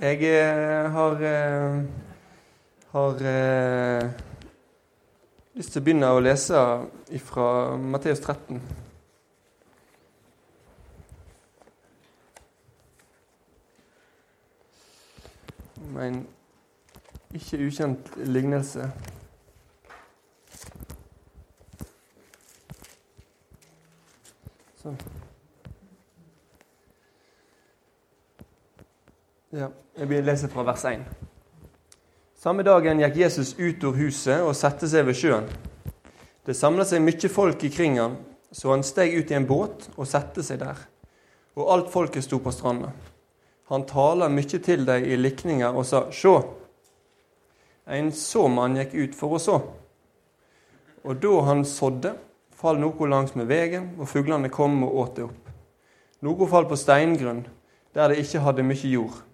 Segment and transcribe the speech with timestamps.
[0.00, 1.84] Jeg eh, har, eh,
[2.88, 4.10] har eh,
[5.54, 6.62] lyst til å begynne å lese
[7.26, 8.62] fra Matteus 13.
[15.90, 16.22] Med en
[17.36, 18.88] ikke ukjent lignelse.
[24.80, 24.96] Sånn.
[29.52, 29.68] Ja,
[30.00, 31.02] jeg å lese fra vers 1.
[32.40, 35.48] Samme dagen gikk Jesus ut av huset og satte seg ved sjøen.
[36.46, 38.16] Det samlet seg mye folk ikring han,
[38.48, 40.80] så han steg ut i en båt og satte seg der.
[41.60, 42.94] Og alt folket sto på stranda.
[43.68, 46.38] Han taler mye til dem i likninger og sa, Sjå,
[47.84, 49.60] en såmann gikk ut for å så.
[51.04, 52.16] Og da han sådde,
[52.56, 55.56] fall noe langs med veien, og fuglene kom og åt det opp.
[56.24, 57.44] Noe fall på steingrunn,
[57.92, 59.26] der det ikke hadde mye jord.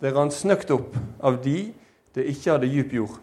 [0.00, 1.72] Det rant snøkt opp av de
[2.14, 3.18] det ikke hadde djup jord.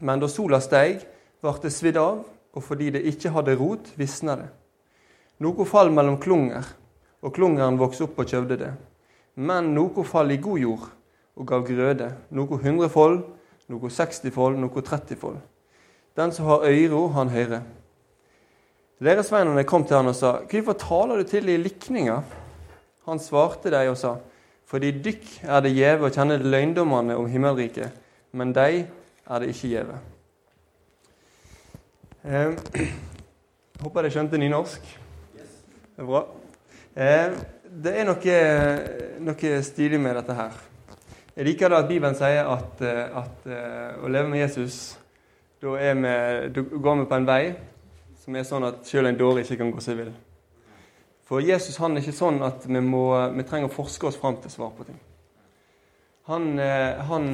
[0.00, 1.04] Men da sola steig,
[1.40, 2.22] ble det svidd av,
[2.56, 4.48] og fordi det ikke hadde rot, visna det.
[5.44, 6.64] Noe fall mellom klunger,
[7.20, 8.70] og klungeren vokste opp og kjøvde det.
[9.36, 10.86] Men noe fall i god jord
[11.36, 13.18] og gav grøde, noe hundrefold,
[13.68, 15.36] noe sekstifold, noe trettifold.
[16.16, 17.66] Den som har øyro, han hører.
[19.04, 22.22] Læresveinene kom til han og sa, 'Hvorfor taler du til de likninger?'
[23.04, 24.16] Han svarte dem og sa,
[24.66, 27.92] 'Fordi dykk er det gjeve å kjenne løgndommene om himmelriket,
[28.32, 29.98] men de er det ikke gjeve.'
[32.26, 32.56] Eh,
[33.82, 34.82] håper dere skjønte nynorsk.
[35.36, 36.24] Det er bra.
[36.96, 37.36] Eh,
[37.70, 38.40] det er noe,
[39.22, 40.58] noe stilig med dette her.
[41.36, 43.48] Jeg liker det at Bibelen sier at, at
[44.02, 44.98] å leve med Jesus,
[45.62, 47.42] da, da går vi på en vei
[48.26, 50.14] som er sånn at selv en dårlig ikke kan gå seg vill.
[51.26, 54.38] For Jesus han er ikke sånn at vi, må, vi trenger å forske oss fram
[54.42, 54.98] til svar på ting.
[56.30, 56.58] Han,
[57.08, 57.26] han,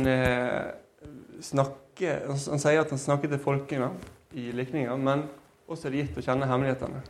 [1.44, 3.90] snakker, han sier at han snakker til folkene
[4.36, 5.26] i likninger, men
[5.68, 7.00] også er det gitt å kjenne hemmelighetene.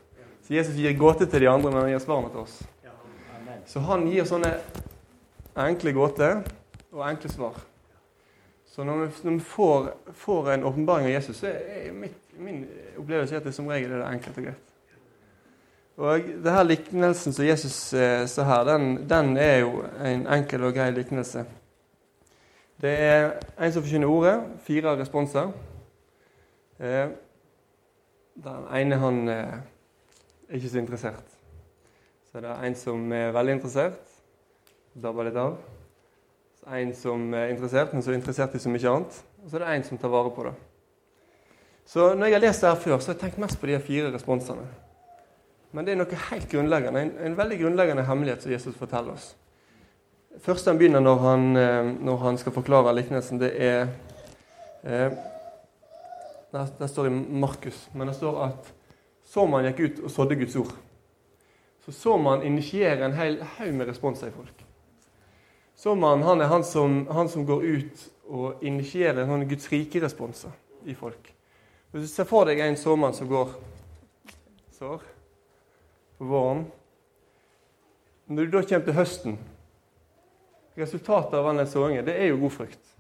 [0.43, 2.59] Så Jesus gir gåter til de andre, men han gir svarene til oss.
[3.71, 4.57] Så han gir sånne
[5.63, 6.43] enkle gåter
[6.93, 7.61] og enkle svar.
[8.73, 12.63] Så når vi, når vi får, får, en åpenbaring av Jesus, så er mitt, min
[12.97, 14.72] opplevelse at det som regel er det enkelt og greit.
[15.97, 20.65] Og det her liknelsen som Jesus eh, sa her, den, den, er jo en enkel
[20.65, 21.45] og grei liknelse.
[22.81, 23.27] Det er
[23.61, 25.51] en som forkynner ordet, fire responser.
[26.81, 27.13] Eh,
[28.45, 29.59] den ene han eh,
[30.49, 31.37] er ikke så interessert.
[32.33, 34.01] Så det er en som er veldig interessert,
[34.95, 35.59] dabber litt av
[36.63, 39.19] Så en som er interessert, men så er interessert i så mye annet.
[39.45, 40.55] Og så er det en som tar vare på det.
[41.85, 43.81] Så når jeg har lest det her før, så har jeg tenkt mest på de
[43.81, 44.65] fire responsene.
[45.73, 49.31] Men det er noe helt grunnleggende, en, en veldig grunnleggende hemmelighet som Jesus forteller oss.
[50.41, 53.87] Først han begynner når han, eh, når han skal forklare liknelsen, det er
[54.85, 55.13] eh,
[56.53, 57.11] Det står i
[57.41, 58.73] Markus, men det står at
[59.25, 60.75] så man gikk ut og sådde Guds ord.
[61.85, 64.65] Så så man initierer en hel haug med responser i folk.
[65.77, 70.53] Såmannen han er han som, han som, går ut og initierer sånne Guds rike-responser
[70.85, 71.33] i folk.
[71.91, 73.57] Hvis du ser for deg en såmann som går
[74.77, 75.03] sår
[76.29, 76.67] våren
[78.27, 79.39] Når du da kommer til høsten
[80.77, 82.93] Resultatet av den såringen, det er jo god frukt.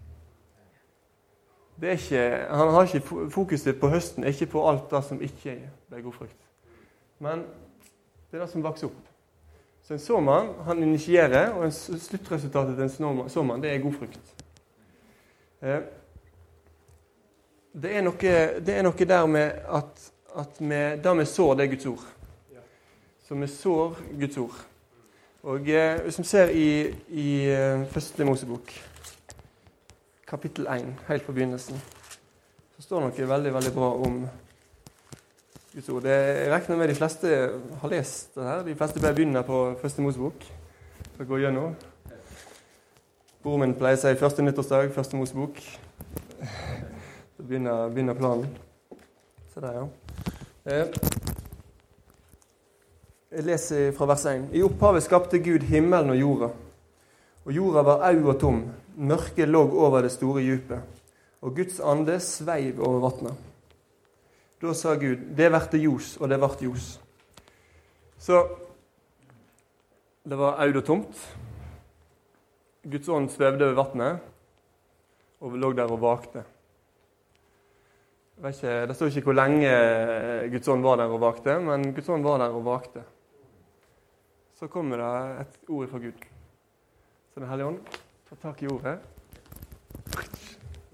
[1.82, 5.54] Ikke, han har ikke fokuset på høsten, ikke på alt det som ikke
[5.88, 6.36] ble god frukt.
[7.18, 7.46] Men
[8.28, 9.08] det er det som vokser opp.
[9.82, 14.44] Så en såmann han initierer, og sluttresultatet til en såmann det er god frukt.
[15.62, 15.80] Eh,
[17.72, 21.64] det er noe, det er noe der med at, at med, det vi sår, det
[21.64, 22.04] er Guds ord.
[23.32, 24.56] Så vi sår Guds ord.
[25.42, 28.72] Og eh, Hvis vi ser i, i eh, første Mosebok,
[30.28, 31.80] kapittel 1, helt på begynnelsen,
[32.76, 34.18] så står det noe veldig, veldig bra om
[35.72, 36.10] Guds ord.
[36.12, 37.38] Jeg regner med de fleste
[37.80, 38.66] har lest det her.
[38.68, 40.44] De fleste bør begynne på første Mosebok.
[41.14, 41.72] For å gå gjennom.
[43.40, 45.64] Broren min pleier å si første nyttårsdag, første Mosebok.
[46.44, 48.52] Så begynner, begynner planen.
[49.54, 49.88] Se der, ja.
[50.68, 51.11] Eh,
[53.32, 54.50] jeg leser fra vers 1.
[54.52, 56.48] I opphavet skapte Gud himmelen og jorda.
[57.46, 58.58] Og jorda var au og tom.
[58.96, 60.82] Mørket lå over det store djupet.
[61.42, 63.48] Og Guds ande sveiv over vatnet.
[64.62, 67.00] Da sa Gud, 'Det verte ljos', og det vart ljos.
[68.18, 68.48] Så
[70.28, 71.36] det var aud og tomt.
[72.84, 74.20] Guds ånd svevde over vannet
[75.40, 76.44] og lå der og vakte.
[78.46, 82.22] Ikke, det står ikke hvor lenge Guds ånd var der og vakte, men Guds ånd
[82.22, 83.02] var der og vakte.
[84.62, 85.06] Så kommer det
[85.42, 86.20] et ord fra Gud.
[87.34, 87.80] Så Den hellige ånd
[88.28, 89.00] tar tak i ordet.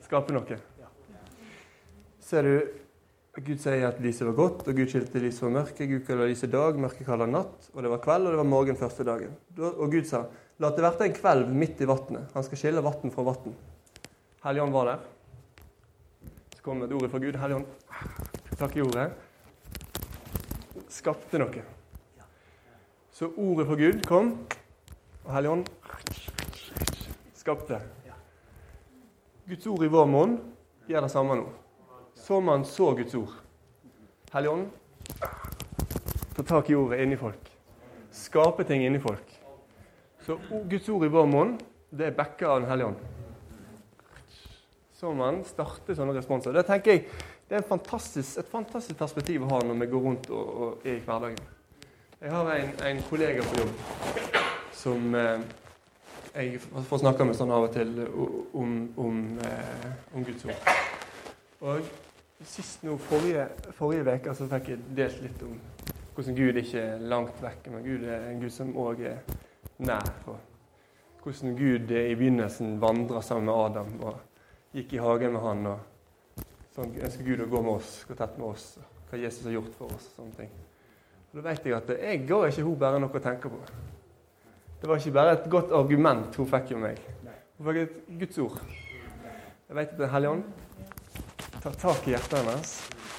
[0.07, 0.57] skaper noe.
[2.25, 5.85] Ser du Gud sier at lyset var godt, og Gud skilte lyset fra mørke.
[5.85, 7.69] Gud kaller lyset dag, mørket kaller natt.
[7.75, 9.37] Og det var kveld, og det var morgen første dagen.
[9.61, 10.25] Og Gud sa,
[10.57, 12.33] la det verte en kvelv midt i vannet.
[12.33, 13.55] Han skal skille vann fra vann.
[14.49, 15.09] Helligånd var der.
[16.57, 17.37] Så kom et ord fra Gud.
[17.37, 17.69] Helligånd,
[18.57, 19.11] takk i ordet.
[20.89, 21.73] Skapte noe.
[23.19, 24.35] Så ordet fra Gud kom,
[25.25, 25.67] og Helligånd
[27.35, 27.81] skapte.
[29.49, 30.37] Guds ord i vår munn
[30.87, 31.49] gjør det samme nå
[32.29, 33.33] så man så Guds ord.
[34.33, 34.67] Helligånd
[36.37, 37.51] tar ta tak i ordet inni folk.
[38.13, 39.31] Skape ting inni folk.
[40.27, 40.37] Så
[40.69, 41.55] Guds ord i vår munn,
[41.89, 42.99] det er backa av Den hellige ånd.
[44.93, 46.53] Så man starter sånne responser.
[46.53, 47.07] Det tenker jeg,
[47.49, 50.99] det er fantastisk, et fantastisk perspektiv å ha når vi går rundt og, og er
[50.99, 51.58] i hverdagen.
[52.21, 53.75] Jeg har en, en kollega på jobb
[54.75, 55.43] som eh,
[56.35, 57.93] jeg får snakke med sånn av og til
[58.59, 59.85] om, om, eh,
[60.19, 60.71] om Guds ord.
[61.63, 61.91] Og
[62.47, 65.57] Sist nå, forrige, forrige veke så fikk jeg delt litt om
[66.15, 69.19] hvordan Gud ikke er langt vekk, men Gud er en Gud som òg er
[69.83, 70.11] nær.
[70.31, 75.67] Og hvordan Gud i begynnelsen vandra sammen med Adam og gikk i hagen med han.
[75.75, 76.43] og
[76.75, 78.73] Sånn ønsker Gud å gå med oss, gå tett med oss,
[79.11, 80.11] hva Jesus har gjort for oss.
[80.15, 80.59] og sånne ting.
[81.29, 83.59] Og Da vet jeg at jeg ga ikke hun bare noe å tenke på.
[84.81, 87.01] Det var ikke bare et godt argument hun fikk jo meg.
[87.59, 88.61] Hun fikk et Guds ord.
[89.69, 90.45] Jeg vet at Den hellige ånd
[91.63, 92.75] tar tak i hjertet hennes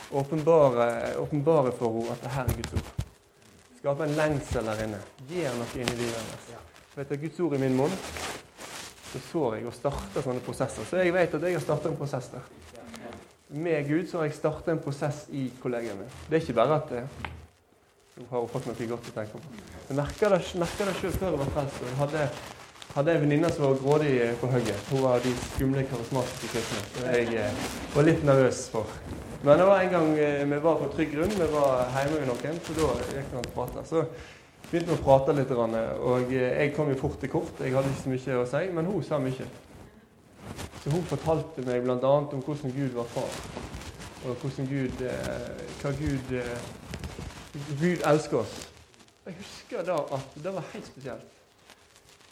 [0.10, 3.06] og åpenbarer for henne at det her er Guds ord.
[3.80, 5.02] Skaper en lengsel der inne.
[5.30, 6.48] Gjør noe inni livet hennes.
[6.96, 7.94] Vet at Guds ord i min munn,
[9.12, 10.88] så sår jeg og starter sånne prosesser.
[10.90, 12.50] Så jeg vet at jeg har startet en prosess der.
[13.50, 16.18] Med Gud så har jeg startet en prosess i kollegiet mitt.
[16.30, 17.38] Det er ikke bare at
[18.20, 19.60] jeg har fått noe godt å tenke på.
[19.90, 21.84] Jeg merka det, det selv før jeg var frelst.
[21.88, 22.24] Jeg hadde
[22.96, 24.88] hadde en venninne som var grådig på hugget.
[24.90, 26.82] Hun var de skumle, karismatiske kristne.
[26.96, 28.98] Som jeg eh, var litt nervøs for.
[29.44, 32.32] Men det var en gang eh, vi var på trygg grunn, vi var hjemme med
[32.32, 33.86] noen, så da gikk vi og prate.
[33.88, 34.04] Så
[34.72, 37.62] begynte vi å prate litt, og eh, jeg kom jo fort til kort.
[37.62, 39.50] Jeg hadde ikke så mye å si, men hun sa mye.
[40.82, 42.14] Så hun fortalte meg bl.a.
[42.18, 43.40] om hvordan Gud var far,
[44.26, 45.04] og hvordan Gud,
[45.84, 46.34] hva Gud
[47.54, 48.56] Gud elsker oss.
[49.26, 51.38] Jeg husker da at det var helt spesielt.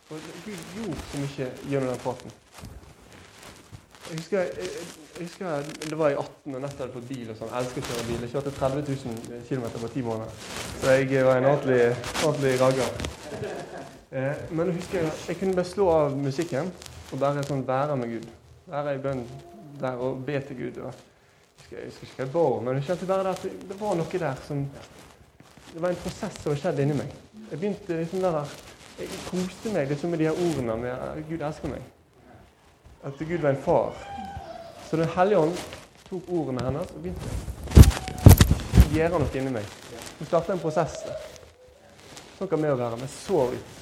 [0.10, 2.32] Og Gud gjorde så mye gjennom den praten.
[4.10, 4.70] Jeg husker, jeg,
[5.20, 7.30] jeg husker, Det var i 18 og nettopp hadde fått bil.
[7.30, 7.50] og sånn.
[7.52, 8.22] Jeg elsker å kjøre bil.
[8.24, 10.32] Jeg kjørte 30 000 km på ti måneder.
[10.82, 11.82] Så jeg var en ordentlig,
[12.24, 12.94] ordentlig ragger.
[14.12, 16.72] Eh, men jeg husker jeg kunne bare slå av musikken
[17.12, 18.30] og bare sånn være med Gud.
[18.72, 19.26] Være i bønn
[19.82, 20.80] der og be til Gud.
[20.88, 21.04] Og,
[21.68, 24.42] jeg husker, ikke hva jeg ba men jeg kjente bare at det var noe der
[24.48, 24.64] som
[25.68, 27.10] Det var en prosess som skjedde inni meg.
[27.52, 28.38] Jeg begynte liksom der
[28.98, 31.84] jeg koste meg liksom med de her ordene med at Gud elsker meg.
[33.06, 34.00] At Gud var en far.
[34.90, 35.60] Så Den hellige ånd
[36.08, 37.30] tok ordene hennes og begynte
[38.80, 39.70] å gjøre noe inni meg.
[40.18, 40.98] Hun starta en prosess.
[42.40, 42.98] Sånn kan vi være.
[43.04, 43.78] Vi så ut.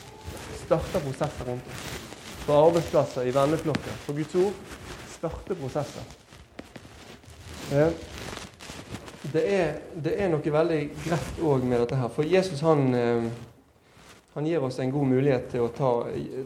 [0.66, 1.88] Starta prosesser rundt oss.
[2.45, 4.00] På arbeidsplasser, i venneflokker.
[4.06, 4.62] På Guds ord.
[5.16, 6.25] Starter prosesser.
[9.33, 9.73] Det er,
[10.03, 12.12] det er noe veldig greit òg med dette her.
[12.13, 13.29] For Jesus han eh,
[14.35, 15.89] han gir oss en god mulighet til å, ta,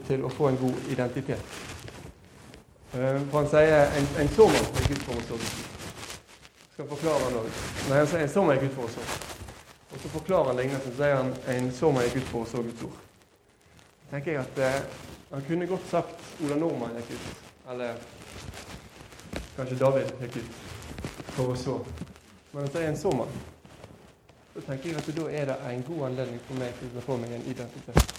[0.05, 1.55] til å få en god identitet.
[2.93, 5.39] Eh, for han sier en, en sommer er Gud for å så.
[6.75, 7.49] Skal forklare han òg.
[7.87, 9.07] Nei, han sier en sommer er Gud for å så.
[9.89, 12.85] Og så forklarer han lignelsen, sier han en sommer er Gud for å så Guds
[12.85, 13.03] ord.
[14.11, 14.81] tenker jeg at eh,
[15.31, 17.45] Han kunne godt sagt Ola Nordmann gikk ut.
[17.73, 17.97] Eller
[19.57, 20.68] kanskje David gikk ut
[21.39, 21.77] for å så.
[22.51, 23.31] Men jeg er en såmann.
[24.53, 27.15] Så tenker jeg at da er det en god anledning for meg til å få
[27.21, 28.15] meg en identitet.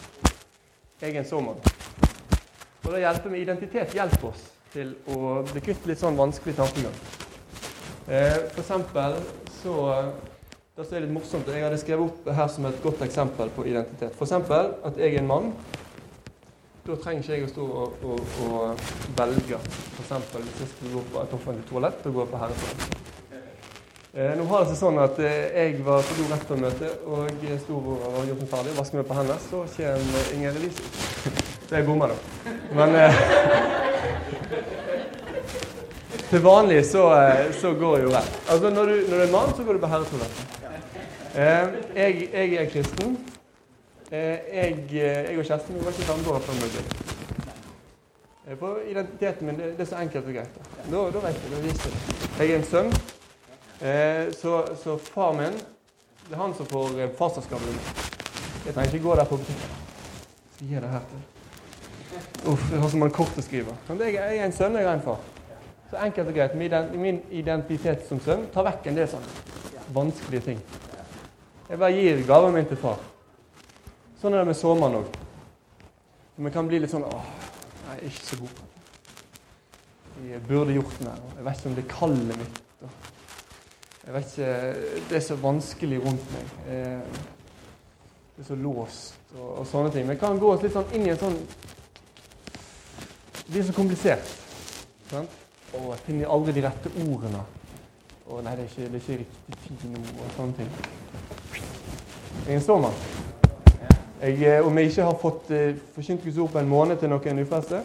[1.02, 1.60] Jeg er en såmann.
[2.84, 6.96] Og det hjelper med identitet hjelper oss til å bli kvitt litt sånn vanskelig tankegang.
[8.08, 9.20] Eh, for eksempel
[9.60, 9.74] så
[10.80, 13.66] Det som er litt morsomt, jeg hadde skrevet opp her som et godt eksempel på
[13.68, 14.14] identitet.
[14.16, 15.50] For eksempel at jeg er en mann.
[16.86, 18.86] Da trenger ikke jeg å stå og, og, og
[19.18, 19.60] velge.
[20.00, 22.99] Eksempel hvis jeg skal gå på et offentlig toalett og gå på herretoalett.
[24.14, 27.02] Eh, nå har det seg sånn at eh, jeg var på do rett før møtet,
[27.06, 29.36] og jeg sto og var gjort meg ferdig, Vasker meg på hendene.
[29.44, 30.82] Så kommer Inger Elise.
[31.68, 32.16] Så jeg bomma, da.
[32.74, 33.14] Men eh,
[36.32, 38.40] til vanlig så, eh, så går jo rett.
[38.50, 40.58] Altså når du, når du, er mann, så går du på herretoalettet.
[41.36, 43.14] Eh, jeg, jeg, er kristen.
[44.10, 44.18] Eh,
[44.56, 47.06] jeg, jeg, og kjæresten vi var ikke samboere før møtet.
[48.58, 50.60] På identiteten min det, det, er så enkelt og greit.
[50.90, 52.20] Da, da vet jeg, da viser det.
[52.40, 52.94] Jeg er en sønn.
[53.80, 55.54] Eh, så, så far min
[56.28, 57.92] det er han som får eh, farsskapet.
[58.66, 59.70] Jeg trenger ikke gå der på butikken.
[60.54, 61.22] Skal gi det her til.
[62.52, 63.74] Uff, det er så mange kort å skrive.
[63.88, 65.24] Men jeg er en sønn, jeg er en far.
[65.90, 66.54] Så enkelt og greit.
[66.92, 70.60] Min identitet som sønn tar vekk en del sånne vanskelige ting.
[71.70, 73.00] Jeg bare gir gaven min til far.
[74.20, 75.20] Sånn er det med sommeren òg.
[76.40, 77.32] Vi kan bli litt sånn åh,
[77.88, 78.60] jeg er ikke så god.
[80.28, 81.24] Jeg burde gjort mer.
[81.38, 82.62] Jeg vet ikke om det er kallet mitt.
[84.10, 84.74] Jeg vet ikke,
[85.08, 86.46] Det er så vanskelig rundt meg.
[86.66, 90.06] Det er så låst og, og sånne ting.
[90.06, 91.36] Men jeg kan gå litt sånn inn i en sånn
[93.36, 94.32] Det blir så komplisert.
[95.12, 95.36] Sant?
[95.78, 97.44] Og jeg finner aldri de rette ordene.
[98.26, 100.74] Og nei, det er ikke, det er ikke riktig fine ord og sånne ting.
[102.40, 103.00] Jeg er en sånn mann.
[104.20, 107.14] Jeg, eh, om jeg ikke har fått uh, forkynt Guds ord på en måned til
[107.14, 107.84] noen ufrelste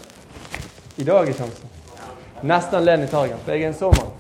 [0.98, 1.78] I dag er sjansen.
[2.42, 4.16] Neste anledning tar jeg for jeg er en sånn mann.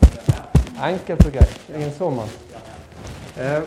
[0.93, 1.64] Enkelt og greit.
[1.75, 2.19] Jeg er en sånn.
[3.35, 3.65] Eh,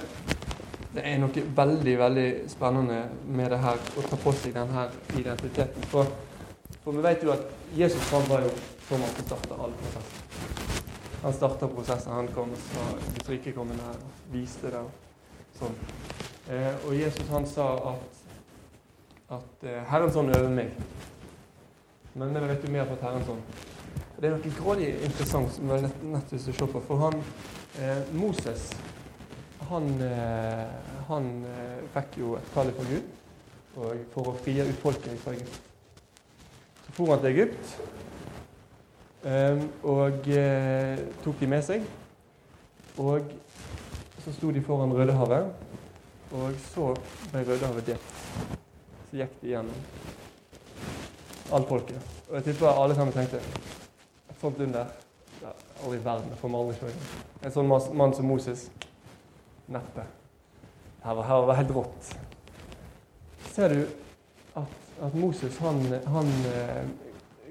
[0.94, 3.02] det er noe veldig veldig spennende
[3.36, 5.84] med det her, å ta på seg denne identiteten.
[5.90, 6.08] For,
[6.86, 7.44] for vi vet jo at
[7.76, 8.54] Jesus han var jo
[8.86, 10.48] som han starta all prosessen.
[11.20, 12.14] Han starta prosessen.
[12.16, 14.84] Han kom sa Guds rike kom nær, og viste det.
[15.60, 15.76] sånn.
[16.48, 18.22] Eh, og Jesus han sa at,
[19.36, 20.72] at Herrens ånd øver meg.
[22.16, 23.28] Men vi vet jo mer på at Herren
[24.18, 24.22] sånn.
[24.22, 26.80] Det er noe grådig interessant som er nett, å se på.
[26.80, 27.22] For han,
[27.78, 28.72] eh, Moses
[29.68, 30.66] han, eh,
[31.08, 33.02] han eh, fikk jo et kall fra Gud
[34.12, 35.60] for å frie ut folket fra Egypt.
[36.86, 37.74] Så for han til Egypt
[39.24, 40.30] eh, og
[41.22, 41.84] tok de med seg.
[42.98, 43.30] Og
[44.24, 45.52] så sto de foran Rødehavet,
[46.34, 46.90] og så
[47.30, 48.08] ble Rødehavet delt.
[49.10, 49.78] Så gikk de gjennom
[51.54, 52.16] alt folket.
[52.28, 53.38] Og jeg tipper alle sammen tenkte
[54.40, 54.86] sånt under
[55.42, 55.52] ja,
[55.84, 56.30] Aldri i verden.
[56.32, 57.24] Jeg får meg aldri det.
[57.46, 58.68] En sånn mann som Moses
[59.68, 60.04] Neppe.
[61.04, 62.08] Her var, her var helt rått.
[63.52, 63.82] Ser du
[64.58, 64.74] at,
[65.06, 65.78] at Moses, han,
[66.08, 66.82] han eh,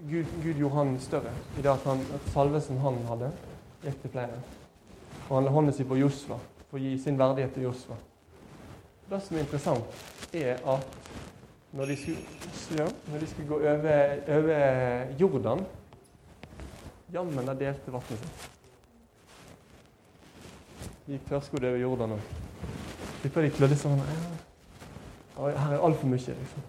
[0.09, 3.31] Gud, Gud, gjorde han større i det at, han, at salvelsen han hadde,
[3.85, 4.41] gikk til flere.
[5.27, 7.97] Og han la hånda si på Josva for å gi sin verdighet til Josva.
[9.07, 9.99] Det som er interessant,
[10.35, 10.95] er at
[11.77, 15.63] når de skulle, når de skulle gå over, over Jordan
[17.13, 18.53] Jammen der delte vannet sitt
[21.07, 22.31] gikk tørrskodd over Jordan òg.
[23.21, 24.01] Tipper de klødde sånn
[25.37, 26.19] Her er altfor mye.
[26.19, 26.65] liksom.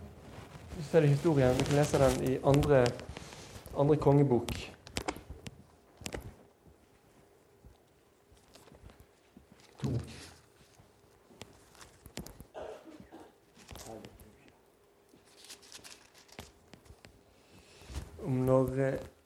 [0.77, 1.57] Så ser du historien.
[1.59, 2.85] Vi kan lese den i andre,
[3.75, 4.53] andre kongebok.
[9.83, 9.91] To.
[18.23, 19.18] Om når eh,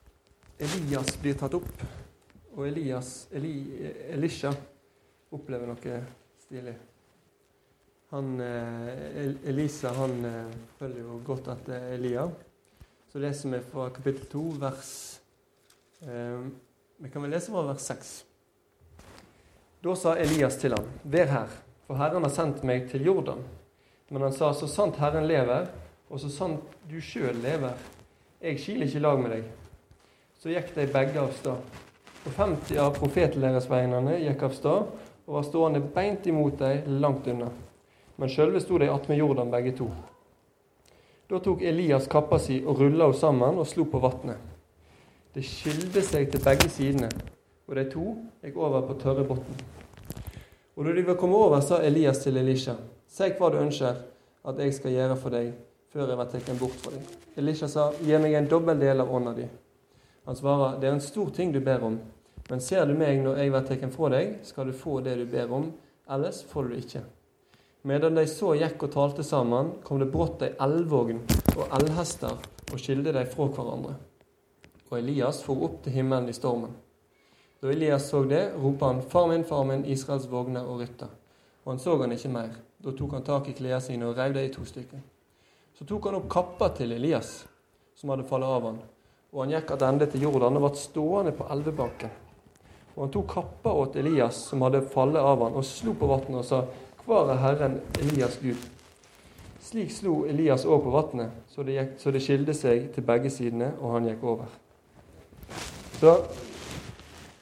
[0.62, 1.84] Elias blir tatt opp,
[2.54, 3.56] og Elias, Eli,
[4.14, 4.52] Elisha
[5.34, 5.96] opplever noe
[6.44, 6.74] stilig.
[8.12, 12.26] Han, eh, Elisa han eh, følger jo godt etter Elia.
[13.10, 14.92] Så leser vi fra kapittel 2, vers
[16.04, 16.44] eh,
[17.02, 18.12] Vi kan vel lese fra vers 6.
[19.82, 21.56] Da sa Elias til ham, Vær her,
[21.88, 23.42] for Herren har sendt meg til Jordan.
[24.12, 25.72] Men han sa, Så sant Herren lever,
[26.12, 27.80] og så sant du sjøl lever,
[28.42, 29.50] jeg skiler ikke lag med deg.
[30.42, 31.74] Så gikk de begge av sted.
[32.26, 34.88] Og 50 av profetlæresveinene gikk av sted,
[35.22, 37.52] og var stående beint imot dem, langt unna.
[38.18, 39.86] Men sjølve sto de attmed Jordan, begge to.
[41.30, 44.42] Da tok Elias kappa si og rulla henne sammen og slo på vatnet.
[45.30, 47.14] Det skilte seg til begge sidene,
[47.70, 48.10] og de to
[48.42, 49.46] gikk over på tørre bunn.
[50.74, 53.94] Og da de var kommet over, sa Elias til Elisha, si hva du ønsker
[54.42, 55.54] at jeg skal gjøre for deg
[55.94, 57.18] før jeg blir tatt bort fra deg.
[57.38, 59.52] Elisha sa, gi meg en dobbel del av ånda di.
[60.24, 61.98] Han svarer, det er en stor ting du ber om,
[62.50, 65.24] men ser du meg når jeg blir tatt fra deg, skal du få det du
[65.26, 65.72] ber om,
[66.10, 67.02] ellers får du det ikke.
[67.82, 71.24] Medan de så gikk og talte sammen, kom det brått ei eldvogn
[71.56, 72.36] og eldhester
[72.70, 73.96] og skilte dem fra hverandre.
[74.92, 76.76] Og Elias for opp til himmelen i stormen.
[77.62, 81.10] Da Elias så det, ropte han, Far min, far min, Israels vogner og rytter.
[81.64, 82.54] Og han så han ikke mer.
[82.82, 85.02] Da tok han tak i klærne sine og rev dem i to stykker.
[85.78, 87.40] Så tok han opp kappa til Elias,
[87.98, 88.82] som hadde fallet av han,
[89.32, 92.10] og han gikk attende til Jordan og ble stående på elvebanken.
[92.92, 96.42] Og han tok kappa åt Elias, som hadde fallet av han, og slo på vannet
[96.42, 96.64] og sa,
[97.06, 98.60] Hvor er Herren Elias Gud?
[99.62, 101.64] Slik slo Elias òg på vannet, så,
[101.98, 104.52] så det skilte seg til begge sidene, og han gikk over.
[105.98, 106.12] Så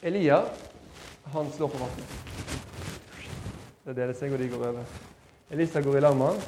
[0.01, 0.39] Elia,
[1.33, 2.15] han slår på vannet.
[3.83, 4.95] Det deler seg, og de går over.
[5.51, 6.39] Elisa går i lag med han,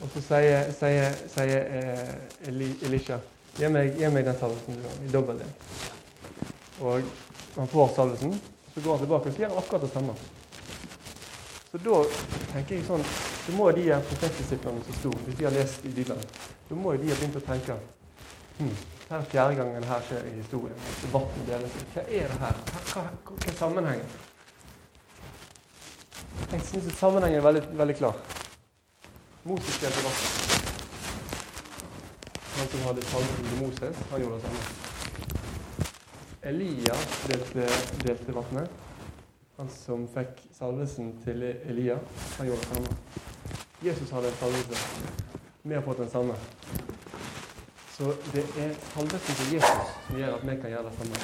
[0.00, 3.20] og så sier, sier, sier eh, Eli, Elisha
[3.58, 5.50] Gi meg, gi meg den salvelsen du har, i dobbel del.
[6.80, 7.10] Og
[7.56, 8.36] han får salvelsen,
[8.74, 10.14] så går han tilbake og sier akkurat det samme.
[11.70, 11.98] Så da
[12.50, 13.04] tenker jeg sånn
[13.40, 16.24] Så må de her profetdisiplene som sto, hvis de har lest i Bibelen,
[16.68, 17.76] da må de ha begynt å tenke
[18.58, 18.74] hm,
[19.10, 20.82] det er fjerde gangen her skjer i historien.
[21.02, 21.78] Debatten deles.
[21.94, 22.60] Hva er det her?
[22.68, 24.12] Hva, hva, hva er sammenhengen?
[26.52, 28.22] Jeg syns sammenhengen er veldig, veldig klar.
[29.50, 30.39] Moses delte vann.
[32.60, 34.60] Han som hadde salven til Moses, han gjorde det samme.
[36.42, 36.96] Elia
[37.28, 37.68] delte,
[38.02, 38.70] delte vannet.
[39.56, 41.96] Han som fikk salvelsen til Elia,
[42.36, 42.90] han gjorde det samme.
[43.84, 44.82] Jesus hadde en salvelse.
[45.62, 46.36] Vi har fått den samme.
[47.94, 51.22] Så det er salvelsen til Jesus som gjør at vi kan gjøre det samme.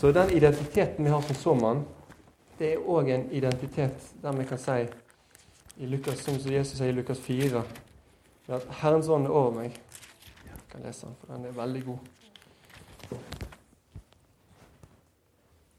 [0.00, 1.84] Så den identiteten vi har som såmann,
[2.58, 4.80] det er òg en identitet der vi kan si
[5.76, 7.62] i Lukas, som Jesus sier i Lukas 4,
[8.48, 9.78] at 'Herrens ånd er over meg'.
[10.70, 11.98] Kan lese den, for den er veldig god.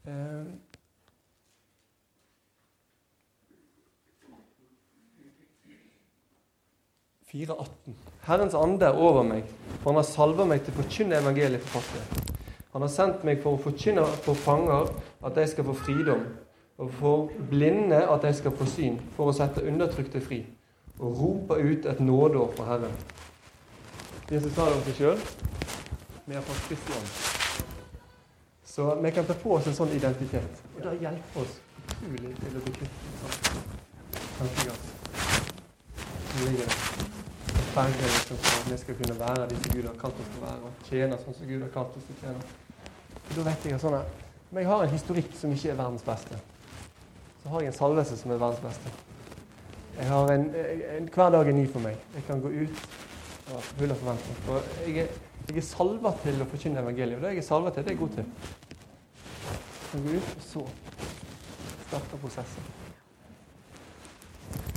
[0.06, 0.52] Eh,
[7.32, 7.96] 4,18.
[8.28, 9.46] Herrens ande er over meg,
[9.80, 12.38] for han har salva meg til å forkynne evangeliet for fattige.
[12.74, 14.92] Han har sendt meg for å forkynne for fanger
[15.24, 16.26] at de skal få fridom,
[16.82, 20.42] og for blinde at de skal få syn, for å sette undertrykte fri,
[21.00, 23.00] og rope ut et nådeår for Herren.
[24.32, 25.24] Jesus sa det om seg sjøl.
[26.26, 27.10] Vi har fått Kristi ånd.
[28.72, 30.62] Så vi kan ta på oss en sånn identitet.
[30.78, 33.66] Og det hjelper oss utrolig til å bli kvitt en sånn
[34.38, 34.80] tankegang
[36.32, 37.10] Som ligger der
[37.76, 40.46] berge liksom, for vi skal kunne være de som Gud har kalt oss til å
[40.46, 42.48] være, og tjene sånn som Gud har kalt oss til å tjene.
[43.22, 44.18] Og da vet jeg sånn at
[44.52, 46.38] Men jeg har en historikk som ikke er verdens beste.
[47.44, 48.90] Så har jeg en salvelse som er verdens beste.
[49.96, 50.44] Jeg har en,
[50.98, 51.96] en, Hver dag er ny for meg.
[52.16, 52.82] Jeg kan gå ut
[53.56, 54.42] og full av forventning.
[54.46, 55.16] For jeg er,
[55.48, 57.18] jeg er salva til å forkynne evangeliet.
[57.20, 58.26] Og det jeg er salva til, det er jeg god til.
[59.92, 60.68] så går gå ut, og så
[61.88, 62.70] starter prosessen.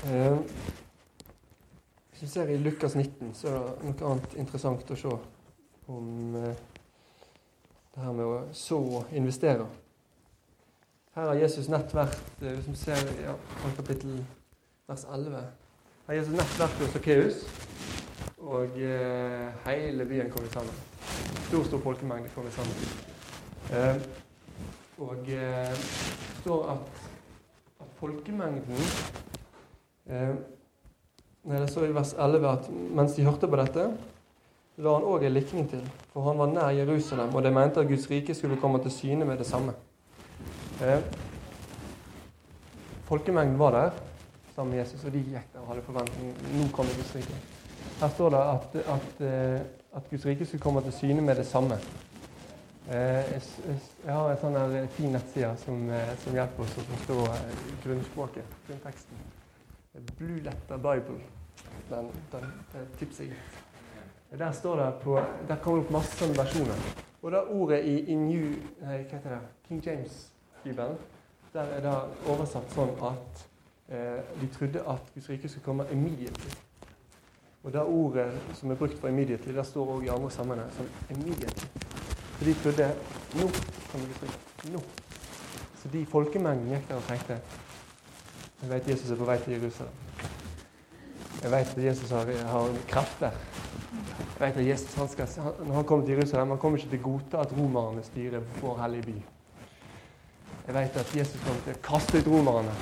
[0.04, 0.38] Eh,
[2.11, 5.14] hvis vi ser i Lukas 19, så er det noe annet interessant å se
[5.87, 6.61] om eh,
[7.95, 8.81] det her med å så
[9.14, 9.66] investere.
[11.15, 13.37] Her har Jesus nett vært eh, Hvis vi ser ja,
[13.76, 14.17] kapittel
[14.89, 17.45] vers 11 Her har Jesus nett vært hos Sakkeus,
[18.45, 20.75] og eh, hele byen kom sammen.
[21.49, 22.76] Stor, stor folkemengde kom sammen.
[23.73, 24.02] Eh,
[24.99, 25.76] og eh,
[26.41, 26.99] står at,
[27.80, 28.83] at folkemengden
[30.07, 30.35] eh,
[31.45, 33.83] Nei, Det står i vers 11 at mens de hørte på dette,
[34.80, 35.83] la han òg en likning til,
[36.15, 39.28] for han var nær Jerusalem, og de mente at Guds rike skulle komme til syne
[39.28, 39.75] med det samme.
[40.80, 41.04] Eh,
[43.11, 43.91] folkemengden var der
[44.54, 46.33] sammen med Jesus, og de gikk der og hadde forventning.
[46.54, 47.53] Nå kommer Guds rike.
[48.00, 49.60] Her står det at, at, eh,
[49.97, 51.78] at Guds rike skulle komme til syne med det samme.
[52.88, 53.32] Eh,
[54.04, 57.20] jeg har en sånn fin nettside som, eh, som hjelper oss å forstå
[57.84, 59.25] grunnspråket, grunnteksten.
[60.18, 61.20] Blue Letter Bible.
[61.90, 62.44] Den, den,
[62.99, 66.86] tipser jeg Der står det på, der kommer det opp masse versjoner.
[67.23, 68.50] Og det ordet i, i New
[68.82, 70.97] nei, hva heter det, King James-bibelen,
[71.54, 71.94] der er det
[72.28, 73.44] oversatt sånn at
[73.88, 76.50] eh, de trodde at Guds rike skulle komme immediately.
[77.65, 81.17] Og det ordet som er brukt for immediately, det står òg i andre sammenhenger som
[81.17, 81.69] immediately.
[82.37, 82.89] For de trodde
[83.35, 83.49] nå
[83.91, 84.73] kan vi rike.
[84.73, 84.81] Nå.
[85.83, 87.41] Så de folkemengden gikk der og tenkte
[88.65, 89.97] jeg vet Jesus er på vei til Jerusalem.
[91.43, 93.31] Jeg vet at Jesus har, har krefter.
[94.41, 95.29] Jeg vet at Jesus, han skal,
[95.67, 98.79] Når han kommer til Jerusalem, han kommer ikke til å godta at romerne styrer vår
[98.81, 99.17] hellige by.
[100.67, 102.73] Jeg vet at Jesus kommer til å kaste ut romerne.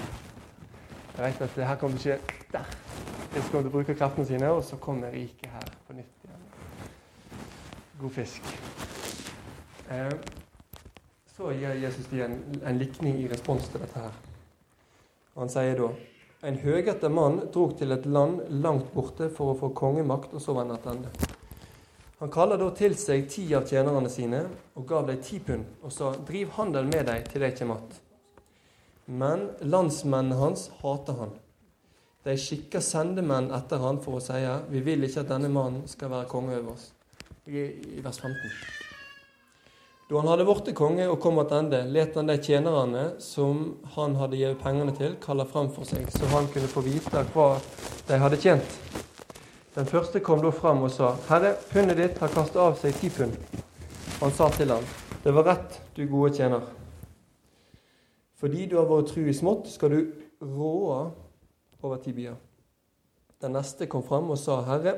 [1.16, 2.76] Jeg vet at det her kommer til å skje der.
[3.32, 6.46] Jesus skal bruke kreftene sine, og så kommer riket her på nytt igjen.
[8.00, 8.54] God fisk.
[9.88, 10.12] Eh,
[11.36, 14.12] så gir Jesus dem en, en likning i respons til dette her.
[15.40, 15.88] Han sier da
[16.44, 20.56] en høgete mann drog til et land langt borte for å få kongemakt, og så
[20.58, 21.30] vende tilbake.
[22.22, 24.44] Han kaller da til seg ti av tjenerne sine
[24.78, 28.00] og gav dem ti pund, og sa driv handel med dem til de kommer att.
[29.04, 31.32] Men landsmennene hans hater han.
[32.22, 34.38] De skikker sendemenn etter han for å si
[34.70, 36.92] vi vil ikke at denne mannen skal være konge over oss.
[37.50, 38.52] I vers 15.
[40.12, 43.62] Da han hadde blitt konge og kom tilbake, let han de tjenerne som
[43.96, 47.48] han hadde gitt pengene til, kalle fram for seg, så han kunne få vite hva
[48.06, 48.78] de hadde tjent.
[49.74, 53.08] Den første kom da fram og sa, Herre, pundet ditt har kastet av seg ti
[53.10, 53.34] pund.
[54.20, 54.84] Han sa til ham,
[55.24, 56.62] Det var rett, du gode tjener.
[58.36, 60.00] Fordi du har vært tru i smått, skal du
[60.42, 61.00] råde
[61.82, 62.38] over ti byer.
[63.42, 64.96] Den neste kom fram og sa, Herre,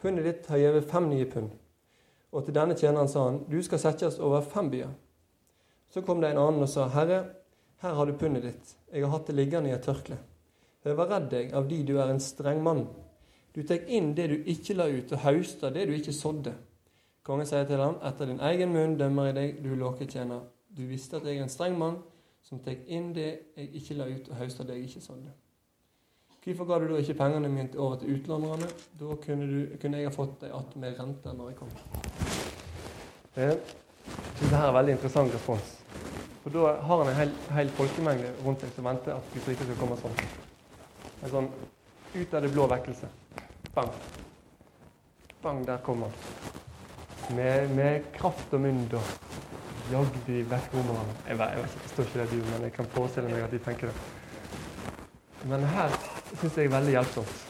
[0.00, 1.50] pundet ditt har gjeve fem nye pund.
[2.30, 4.90] Og til denne tjeneren sa han, du skal settes over fem byer.
[5.90, 7.22] Så kom det en annen og sa, Herre,
[7.80, 10.18] her har du pundet ditt, jeg har hatt det liggende i et tørkle.
[10.84, 12.86] Jeg var redd deg av de du er en streng mann.
[13.52, 16.54] Du tar inn det du ikke la ut, og hauster det du ikke sådde.
[17.26, 20.44] Kongen sier til ham, etter din egen munn dømmer jeg deg, du låketjener.
[20.70, 21.98] Du visste at jeg er en streng mann,
[22.44, 25.32] som tar inn det jeg ikke la ut, og hauster det jeg ikke sådde.
[26.40, 28.68] Hvorfor ga du da ikke pengene mine over til utlånerne?
[29.00, 31.72] Da kunne, du, kunne jeg ha fått dem igjen med rente når jeg kom.
[33.36, 35.74] Jeg synes dette er en veldig interessant respons.
[36.40, 39.66] For da har han en hel, hel folkemengde rundt seg som venter at Guds rike
[39.66, 40.16] skal komme sånn.
[41.20, 41.50] En sånn
[42.14, 43.10] ut av det blå vekkelse.
[43.74, 43.90] Bang.
[45.42, 47.36] Bang, der kommer han.
[47.36, 51.18] Med, med kraft og og jagde de vekk romerne.
[51.28, 53.92] Jeg, jeg, jeg forstår ikke det, du, men jeg kan forestille meg at de tenker
[53.92, 54.08] det.
[55.48, 55.94] Men her
[56.36, 57.40] syns jeg er veldig hjelpsomt.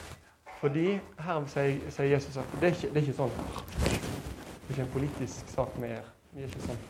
[0.60, 0.86] Fordi
[1.24, 3.36] her sier, sier Jesus at det er, ikke, det er ikke sånn.
[3.80, 6.08] Det er ikke en politisk sak med er.
[6.34, 6.82] Vi er ikke sånn.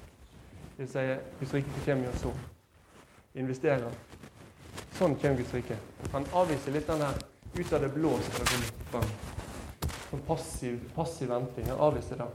[0.77, 1.05] Det vil si,
[1.41, 2.33] Guds rike kommer jo så.
[3.39, 3.99] Investerer.
[4.99, 5.79] Sånn kommer Guds rike.
[6.17, 7.23] Han avviser litt den her
[7.55, 9.09] ut av det blå skal det komme fram.
[10.11, 11.71] Sånn passiv, passiv venting.
[11.71, 12.31] Han avviser det.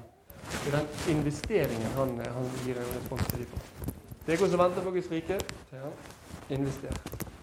[0.55, 3.93] Det er den investeringen han, han gir en respons til dem på.
[4.25, 5.39] Det er hvordan som venter på Guds rike,
[5.69, 6.13] sier.
[6.55, 7.33] Invester.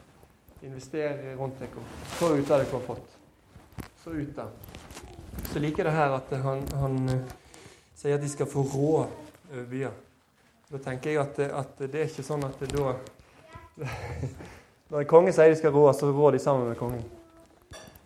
[0.62, 1.84] Investere rundt dere.
[2.18, 3.18] Få ut av det dere har fått.
[4.04, 4.50] Så ut av.
[5.52, 7.32] Så liker det her at han, han uh,
[7.98, 9.96] sier at de skal få rå over byer.
[10.72, 12.94] Da tenker jeg at, at, det er ikke sånn at det da
[14.92, 17.04] Når en konge sier de skal rå, så rår de sammen med kongen.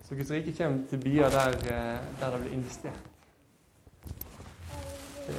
[0.06, 3.08] Så Guds rike kommer til byer der, eh, der det blir investert.
[5.26, 5.34] Det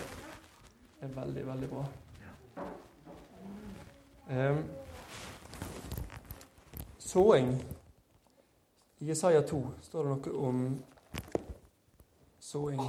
[1.07, 1.85] er veldig, veldig bra.
[4.27, 4.59] Um,
[7.07, 7.63] Såing.
[8.97, 10.57] I Jesaja 2 står det noe om
[12.39, 12.81] såing.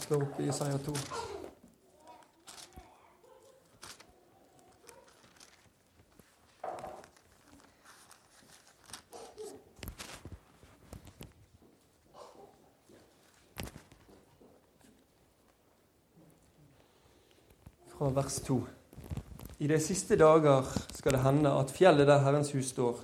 [0.00, 0.94] Står oppe i Jesaja 2.
[17.92, 18.77] Fra vers 2.
[19.58, 23.00] I de siste dager skal det hende at fjellet der Herrens hus står,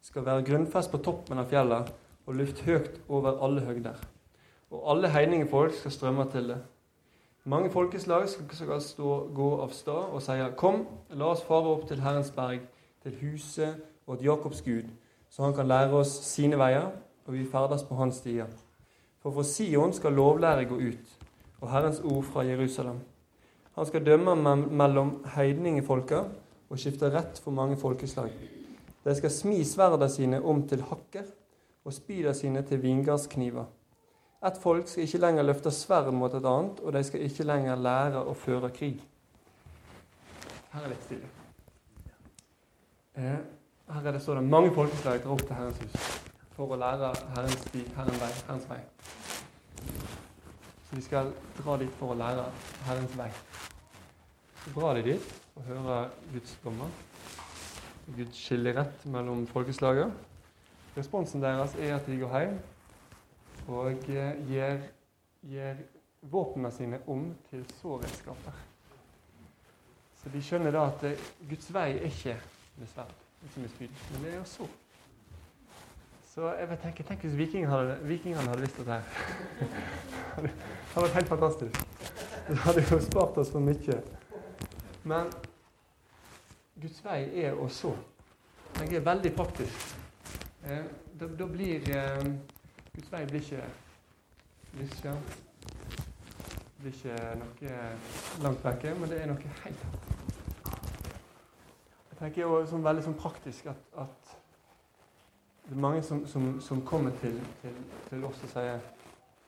[0.00, 1.90] skal være grunnfest på toppen av fjellet
[2.24, 3.98] og luft høyt over alle høgder.
[4.72, 6.56] Og alle heiningefolk skal strømme til det.
[7.44, 12.00] Mange folkeslag skal stå, gå av stad og sier, Kom, la oss fare opp til
[12.00, 12.64] Herrens berg,
[13.04, 14.88] til huset og til Jakobs Gud,
[15.28, 16.88] så han kan lære oss sine veier,
[17.26, 18.48] og vi ferdes på hans stier.
[19.20, 21.14] For for Sion skal lovlære gå ut,
[21.60, 23.00] og Herrens ord fra Jerusalem.
[23.78, 24.34] Han skal dømme
[24.74, 26.24] mellom heidningefolka
[26.66, 28.32] og skifte rett for mange folkeslag.
[29.04, 31.28] De skal smi sverda sine om til hakker
[31.86, 33.68] og spyda sine til vingardskniver.
[34.46, 37.78] Et folk skal ikke lenger løfte sverd mot et annet, og de skal ikke lenger
[37.78, 38.98] lære å føre krig.
[40.74, 41.30] Her er litt stille.
[43.14, 43.40] Eh,
[43.94, 46.18] her er det står det mange folkeslag drar opp til Herrens hus
[46.58, 47.86] for å lære Herrens vei.
[47.94, 48.82] Herrens vei.
[50.88, 52.46] Så vi skal dra dit for å lære
[52.86, 53.28] Herrens vei.
[54.62, 56.94] Så drar de dit og hører Guds dommer.
[58.16, 60.14] Gud skiller rett mellom folkeslaget.
[60.96, 62.56] Responsen deres er at de går hjem
[63.68, 64.80] og gir,
[65.44, 65.84] gir
[66.32, 68.64] våpnene sine om til sårredskaper.
[70.22, 71.04] Så de skjønner da at
[71.50, 72.40] Guds vei er ikke
[72.78, 73.12] med sverd,
[73.44, 74.64] men det er å så.
[76.38, 79.02] Så jeg vil tenke, Tenk hvis vikingene hadde, vikingene hadde visst dette her.
[80.38, 80.50] Det
[80.92, 81.80] hadde vært helt fantastisk.
[82.46, 83.96] Det hadde jo spart oss for mye.
[85.02, 85.32] Men
[86.78, 87.90] Guds vei er å så.
[88.78, 89.90] Den er veldig praktisk.
[90.62, 90.86] Eh,
[91.18, 92.30] da, da, blir eh,
[92.94, 93.66] Guds vei blir ikke
[94.78, 95.18] Lisja.
[95.66, 97.84] Det blir ikke noe
[98.46, 100.10] langt vekke, men det er noe helt annet.
[102.12, 104.37] Jeg tenker også sånn veldig sånn praktisk at, at,
[105.68, 107.74] det er mange som, som, som kommer til, til,
[108.08, 108.78] til, oss og sier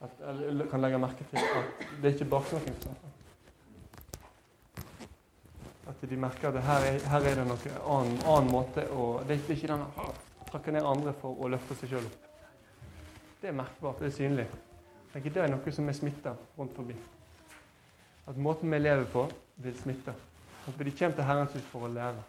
[0.04, 2.74] at, eller kan legge merke til at det er ikke baksnakking.
[5.88, 9.38] At de merker at her er, her er det noen annen, annen, måte å Det
[9.38, 9.86] er ikke den
[10.50, 12.28] trakke ned andre for å løfte seg sjøl opp.
[13.40, 14.46] Det er merkbart, det er synlig.
[15.14, 16.98] Det er noe som er smitta rundt forbi.
[18.28, 19.24] At måten vi lever på,
[19.64, 20.12] vil smitte.
[20.68, 22.28] At de kommer til Herrens hus for å lære.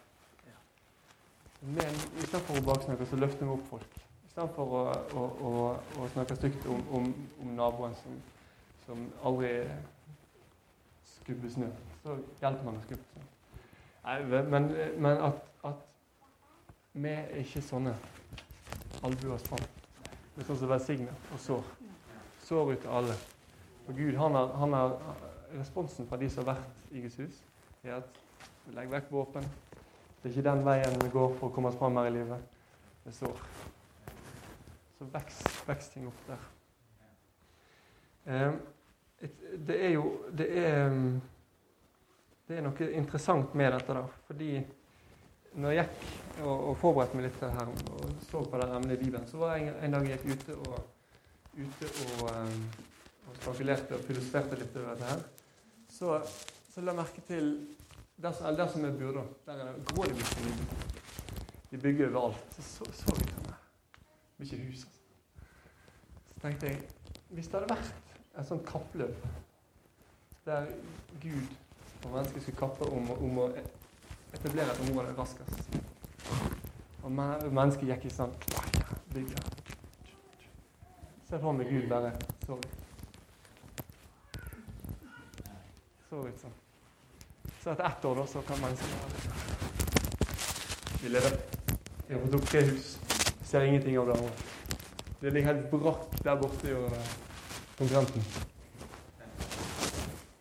[1.62, 3.98] Men Istedenfor å baksnakke, så løfter vi opp folk.
[4.26, 4.82] Istedenfor å,
[5.14, 5.52] å, å,
[6.02, 7.10] å snakke stygt om, om,
[7.44, 8.16] om naboen som,
[8.86, 9.52] som aldri
[11.12, 11.68] skubber snø,
[12.02, 13.28] så hjelper man å skubbe snø.
[14.50, 15.86] Men, men at, at,
[16.92, 17.94] vi er ikke sånne
[19.06, 19.62] albuer fram.
[20.34, 21.70] Det er sånn som velsigner og sår.
[22.42, 23.14] Sår ut til alle.
[23.86, 24.96] Og Gud han har, han har,
[25.52, 27.40] Responsen fra de som har vært i Guds hus,
[27.84, 28.20] er at
[28.64, 29.44] vi legger vekk våpen.
[30.22, 32.58] Det er ikke den veien vi går for å komme oss fram her i livet.
[33.02, 33.40] Det står.
[34.98, 36.44] Så vekst ting opp der.
[38.24, 38.52] Eh,
[39.66, 41.20] det er jo det er, mm,
[42.46, 44.04] det er noe interessant med dette, da.
[44.28, 44.52] Fordi
[45.58, 49.02] når jeg gikk og, og forberedte meg litt her og så på det emnet i
[49.02, 50.78] Bibelen, så var jeg en, dag jeg gikk ute og,
[51.58, 52.64] ute og, um,
[53.26, 55.26] og spekulerte og filosoferte litt over dette her.
[55.92, 56.16] Så,
[56.72, 57.52] så la jeg merke til
[58.16, 59.52] der, som- eller der som jeg bor, da.
[59.52, 60.42] Der er det grådigvister.
[61.70, 62.54] De bygger overalt.
[62.54, 63.54] Så så, så vi denne.
[64.38, 64.84] mye hus.
[64.84, 64.98] Altså.
[66.34, 66.82] Så tenkte jeg
[67.30, 67.94] hvis det hadde vært
[68.40, 69.26] et sånt kappløp
[70.46, 70.66] der
[71.22, 71.46] Gud
[72.04, 73.46] og mennesket skulle kappe om, om å
[74.34, 75.78] etablere et område raskest
[77.02, 78.34] Og men- mennesket gikk i sånn
[79.14, 79.36] bygge.
[81.28, 82.12] Se for meg Gud bare
[82.46, 82.68] Sorry.
[86.12, 86.52] Ut sånn.
[87.62, 89.34] Så etter ett år da, så kan man gjøre.
[91.02, 91.36] Vi lever
[92.08, 92.98] Vi har fått opp tre hus.
[93.44, 94.32] Ser ingenting av det andre.
[95.20, 97.12] Det ligger helt brakk der borte hos eh,
[97.78, 98.24] konkurrenten.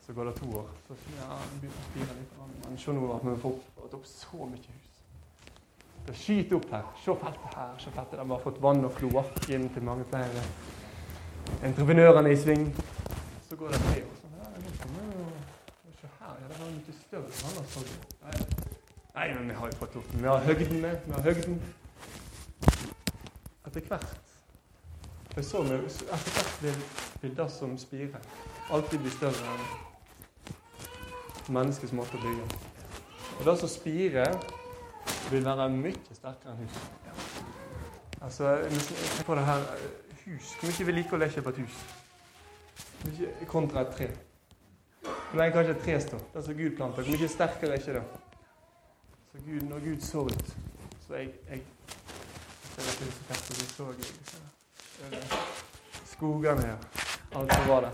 [0.06, 0.66] Så går det to år.
[0.88, 2.34] Så ja, begynner å spire litt.
[2.66, 5.04] Men se nå at vi får fått opp så mye hus.
[6.08, 6.90] Det skyter opp her.
[7.04, 7.76] Se feltet her.
[7.86, 8.24] Se feltet.
[8.24, 10.46] Vi har fått vann og kloakk inn til mange flere.
[11.70, 12.66] Entreprenørene i sving.
[13.46, 14.18] Så går det tre år.
[14.24, 17.30] Sånn, ja, det er liksom, ja, se her, ja, det var mye større.
[19.16, 21.00] Nei, men vi har jo fått opp Vi har høgden med.
[21.06, 21.62] Vi har høgden.
[23.68, 24.32] Etter hvert
[25.36, 26.84] jeg så med, etter hvert vil,
[27.22, 28.20] vil det som spirer,
[28.72, 29.62] alltid bli større enn
[31.56, 32.44] menneskets måte å bygge.
[33.40, 34.36] Og det som spirer,
[35.32, 36.76] vil være mye sterkere enn hus.
[38.22, 39.88] Altså, tenk på det her eh,
[40.26, 40.52] hus.
[40.60, 41.76] Hvor mye vi liker å leke på et hus?
[43.48, 44.10] Kontra et tre.
[45.32, 46.18] Hvor lenge kan ikke et tre stå?
[46.34, 47.04] Det som Gud planter.
[47.04, 48.04] Hvor mye sterkere er ikke det?
[49.32, 50.58] Så Gud, når Gud så ut,
[51.08, 51.62] så jeg, jeg
[52.64, 53.86] så jeg filosoferte, så så
[55.12, 55.24] jeg
[56.06, 56.78] skogene her.
[57.36, 57.92] Alt som var der.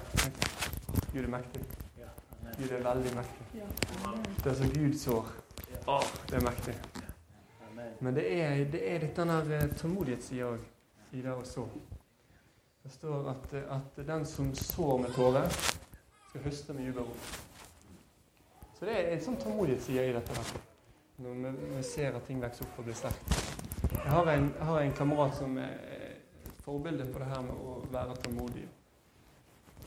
[1.13, 1.61] Gud er mektig.
[2.57, 3.63] Gud er veldig mektig.
[4.43, 5.31] Det som Gud sår,
[5.85, 6.73] å, det er mektig.
[7.99, 11.69] Men det er, det er litt den der eh, tålmodighetssida òg i det å så.
[12.83, 15.61] Det står at, at den som sår med tårer,
[16.37, 17.17] skal høste med jubelrop.
[18.79, 20.33] Så det er en sånn tålmodighetsside i dette.
[20.33, 20.59] her.
[21.17, 23.37] Når vi, vi ser at ting vokser opp og blir sterkt.
[23.93, 27.79] Jeg har en, har en kamerat som er et forbilde på det her med å
[27.91, 28.67] være tålmodig.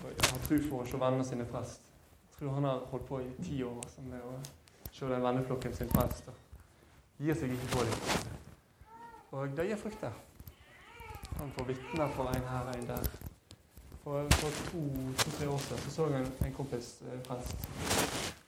[0.01, 1.87] Og har tro for å se vennene sine frelst.
[2.31, 4.35] Jeg tror han har holdt på i ti år altså, med å
[4.91, 6.31] se den venneflokken sin frelst.
[7.21, 8.39] Gir seg ikke på dem.
[9.31, 10.17] Og det gir frukter.
[11.37, 13.30] Han får vitner for en her og en der.
[14.05, 17.69] For, for to-tre to, år siden så, så jeg en, en kompis eh, frelst.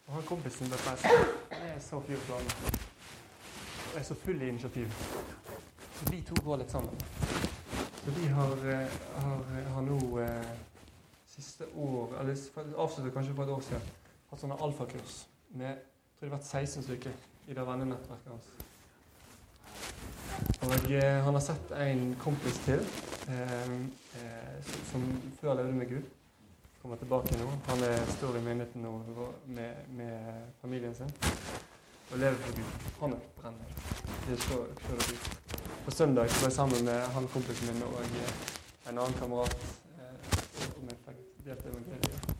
[0.06, 1.04] Og han kompisen ble frelst.
[1.52, 2.80] Han er så fyr på landet.
[3.92, 4.92] Og er så full i initiativ.
[5.98, 7.04] Så de to går litt sammen.
[8.04, 10.52] Så de har, eh, har, har nå eh,
[11.36, 12.36] siste år, eller
[12.76, 13.94] avsluttet kanskje for et år siden,
[14.30, 17.14] hatt sånne alfakurs med jeg tror det har vært 16 stykker
[17.48, 18.48] i det vennenettverket hans.
[20.62, 25.04] Og eh, han har sett en kompis til eh, eh, som- som
[25.40, 26.02] før levde med Gud.
[26.82, 27.46] Kommer tilbake nå.
[27.68, 28.92] Han er, står i menigheten nå
[29.46, 31.12] med, med familien sin
[32.12, 32.64] og lever for Gud.
[33.00, 33.64] Han er brennende.
[34.26, 34.58] Det er så,
[34.88, 35.38] det ut.
[35.84, 38.32] På søndag var jeg sammen med han kompisen min og eh,
[38.90, 39.56] en annen kamerat.
[39.98, 42.34] Eh, og vi fikk delt evangeliet.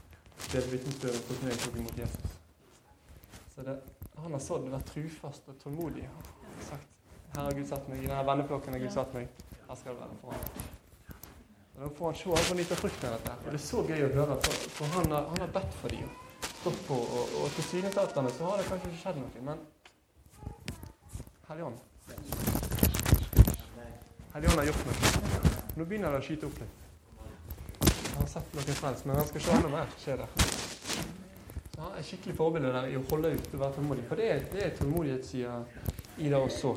[0.53, 2.37] Delt vitnesbyrd om hvordan jeg tok imot Jesus.
[3.55, 3.79] Så det,
[4.19, 6.05] han har sådd, vært trufast og tålmodig.
[6.09, 6.89] Han har sagt
[7.37, 9.29] her har Gud satt meg, i denne venneflokken har Gud satt meg.
[9.73, 10.35] Her skal det være for.
[11.75, 13.33] Og Da får han se, han får nyte frukten av dette.
[13.45, 15.95] Og det er så gøy å høre, for, for han, har, han har bedt for
[15.95, 16.11] dem.
[16.49, 19.63] Stått på, og, og tilsynelatende så har det kanskje ikke skjedd noe, men
[21.49, 21.79] Helligånd
[24.35, 25.41] Helligånd har gjort noe.
[25.79, 26.77] Nå begynner det å skyte opp litt.
[27.89, 30.37] Jeg har sett noen frelst, men han skal se enda mer skje der.
[31.73, 34.07] Så han er skikkelig forbilde der i å holde ut og være tålmodig.
[34.13, 35.59] For det er, det er tålmodighetssida
[36.21, 36.77] i det også.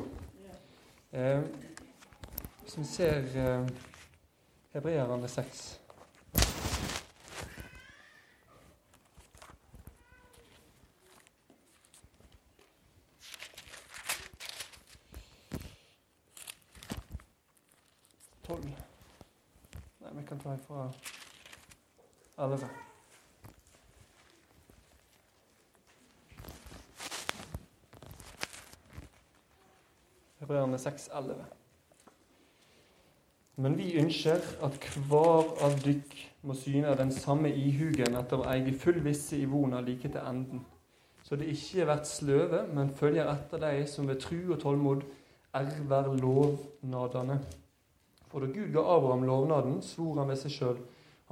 [1.12, 1.44] Eh,
[2.66, 3.68] hvis vi ser eh,
[4.72, 5.80] Hebreerne 6
[18.46, 18.62] 12
[20.00, 20.92] Nei, vi kan ta ifra
[22.38, 22.68] 11.
[30.38, 31.55] Hebreerne 6, 11.
[33.56, 38.72] Men vi ønsker at hver av dykk må syne den samme ihugen etter å eie
[38.76, 40.64] full visse i vona like til enden,
[41.24, 45.06] så det ikke blir sløve, men følger etter de som ved tru og tålmod
[45.56, 47.38] erver lovnadene.
[48.28, 50.82] For da Gud ga Abraham lovnaden, svor han ved seg sjøl.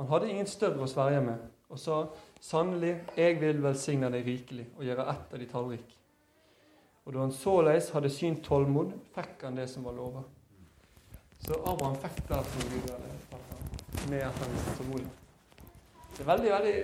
[0.00, 1.98] Han hadde ingen større å sverge med, og sa
[2.40, 5.92] sannelig, jeg vil velsigne deg rikelig og gjøre ett av de tallrik.
[7.04, 10.24] Og da han såleis hadde synt tålmod, fikk han det som var lova.
[11.44, 15.18] Så Abraham fikk det som Gud hadde tatt med at han viste tålmodighet.
[16.16, 16.76] Det er veldig, veldig,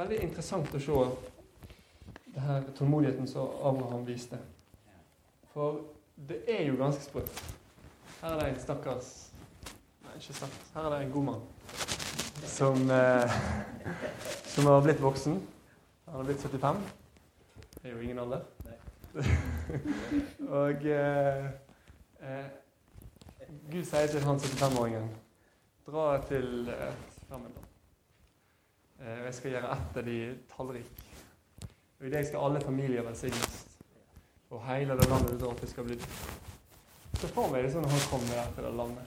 [0.00, 0.96] veldig interessant å se
[2.34, 4.38] det her tålmodigheten som Abraham viste.
[5.52, 5.78] For
[6.28, 7.42] det er jo ganske sprøtt.
[8.20, 9.10] Her er det en stakkars
[10.00, 10.72] Nei, ikke stakkars.
[10.74, 11.46] Her er det en god mann
[12.46, 13.36] som, eh,
[14.44, 15.38] som har blitt voksen.
[16.04, 16.82] Han har blitt 75.
[17.82, 18.42] Det er jo ingen alder.
[20.60, 21.46] og eh,
[22.20, 22.50] eh,
[23.70, 25.08] Gud sier til han 75-åringen
[25.86, 26.94] Dra til eh,
[27.28, 27.62] Frammen, da.
[29.00, 30.18] og jeg skal gjøre ett av de
[30.50, 31.06] tallrike.
[32.00, 33.56] Og i deg skal alle familier velsignes.
[34.50, 35.96] Og hele det landet du drar til, skal bli
[37.20, 39.06] Så får vi det sånn når han kommer der til det landet.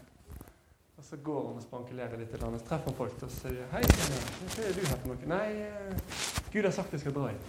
[0.98, 3.82] Og så går han og spankulerer litt, og så treffer han folk og sier 'Hei,
[3.82, 5.96] hva er du her for noe?' 'Nei, eh,
[6.54, 7.46] Gud har sagt jeg skal dra hit.'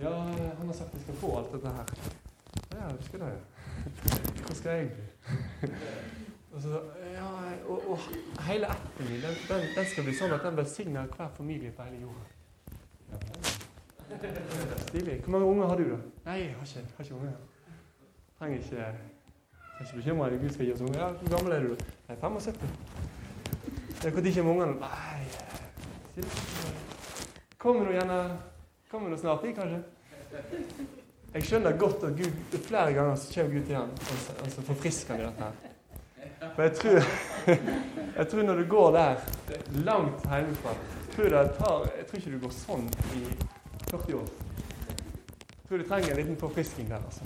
[0.00, 0.12] Ja,
[0.58, 1.86] han har sagt jeg skal få alt dette her.
[2.72, 3.59] Ja, jeg skal det.
[4.46, 5.08] Hva skal jeg egentlig?
[6.52, 6.80] Og, så,
[7.14, 7.26] ja,
[7.68, 7.98] og, og
[8.48, 11.86] hele appen min den, den, den, skal bli sånn at den velsigner hver familie på
[11.86, 12.24] hele jorda.
[14.88, 15.20] Stilig.
[15.22, 16.00] Hvor mange unger har du, da?
[16.26, 17.38] Nei, jeg har ikke, har ikke unger.
[18.40, 20.40] Trenger ikke jeg er ikke bekymra deg.
[20.40, 21.00] Gud skal gi oss unger.
[21.00, 21.76] Ja, Hvor gammel er du?
[22.08, 22.60] Nei, 75.
[24.04, 24.74] Ja, Når kommer ungene?
[24.80, 26.24] Nei
[27.58, 28.38] Kommer nå gjerne
[28.90, 30.96] Kommer nå snart, de, kanskje?
[31.34, 33.90] Jeg skjønner godt at Gud flere ganger så kommer Gud til ham
[34.44, 35.44] og så forfrisker han i dette.
[35.44, 36.54] her.
[36.54, 37.00] For jeg tror,
[38.18, 39.16] jeg tror når du går der,
[39.84, 40.74] langt hjemmefra
[41.18, 43.22] jeg, jeg tror ikke du går sånn i
[43.90, 44.28] 40 år.
[44.30, 47.02] Jeg tror du trenger en liten forfrisking der.
[47.04, 47.24] altså.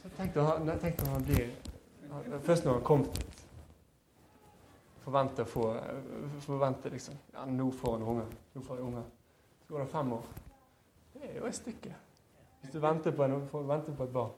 [0.00, 1.50] Så tenk når tenk han blir
[2.42, 3.40] Først når han har dit
[5.04, 5.66] Forventer å få
[6.44, 8.28] Forventer liksom Ja, nå får han unge.
[8.54, 9.02] Nå får jeg unge.
[9.66, 10.30] Så går det fem år.
[11.14, 11.94] Det er jo et stykke.
[12.60, 13.36] Hvis du venter på, en,
[13.68, 14.34] venter på et barn,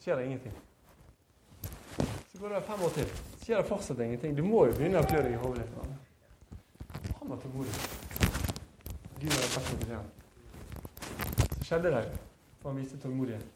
[0.00, 0.54] skjer det ingenting.
[2.32, 3.10] Så går det fem år til.
[3.42, 4.36] Skjer det fortsatt ingenting.
[4.36, 7.10] Du må jo begynne å klø deg i hodet litt.
[7.18, 7.74] Han var tålmodig.
[9.20, 10.08] Gud var noe til ham.
[11.56, 12.02] Så skjedde det,
[12.60, 13.52] for han viste tålmodighet.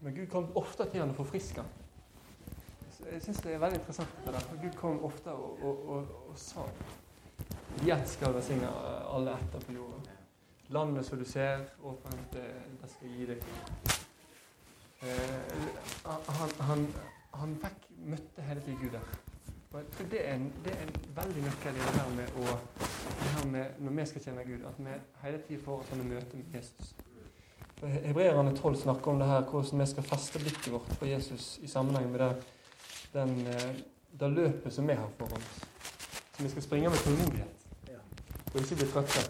[0.00, 1.64] Men Gud kom ofte til ham og forfriska.
[3.12, 4.18] Jeg syns det er veldig interessant.
[4.24, 4.40] det der.
[4.50, 6.66] For Gud kom ofte og, og, og, og sa
[7.84, 8.68] Gjett skal velsigne
[9.12, 10.15] alle etter på jorda.
[10.68, 12.46] Landet som du ser åpent, det,
[12.82, 13.44] det skal gi deg.
[15.06, 15.64] Eh,
[16.04, 16.86] han, han,
[17.34, 19.16] han fikk, møtte hele tiden Gud der.
[19.76, 22.44] Og det er, en, det er en veldig nøkkel i det her med å
[23.16, 26.40] det her med, Når vi skal tjene Gud, at vi hele tiden får sånne møter
[26.40, 26.94] med Jesus.
[27.82, 31.68] Hebreerne 12 snakker om det her, hvordan vi skal feste blikket vårt på Jesus i
[31.68, 32.30] sammenheng med det,
[33.12, 33.76] den, eh,
[34.20, 35.60] det løpet som vi har foran oss.
[36.36, 37.56] Så vi skal springe med tålmodighet
[38.54, 39.20] og ikke bli trøtte.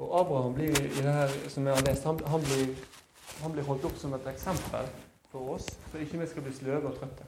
[0.00, 2.70] Og Abraham blir i det her som jeg har lest, han, han, blir,
[3.42, 4.88] han blir holdt opp som et eksempel
[5.28, 7.26] for oss, så ikke vi skal bli sløve og trøtte.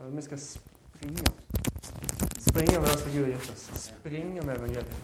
[0.00, 1.32] Vi skal springe.
[2.40, 3.66] Springe med det som Gud har gitt oss.
[3.84, 4.96] Springe med evangeliet.